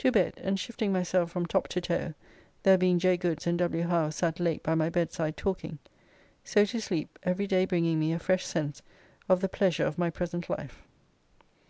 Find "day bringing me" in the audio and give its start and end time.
7.46-8.12